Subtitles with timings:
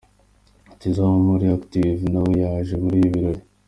[0.79, 3.41] Tizzo wo muri Active nawe yaje muri ibi birori.